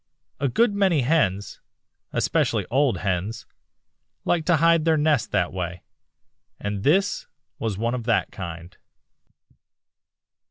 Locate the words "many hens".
0.73-1.61